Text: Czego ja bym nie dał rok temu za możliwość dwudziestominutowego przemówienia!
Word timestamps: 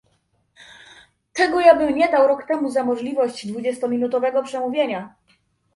Czego 1.33 1.59
ja 1.61 1.75
bym 1.75 1.95
nie 1.97 2.07
dał 2.09 2.27
rok 2.27 2.43
temu 2.47 2.69
za 2.71 2.83
możliwość 2.83 3.47
dwudziestominutowego 3.47 4.43
przemówienia! 4.43 5.15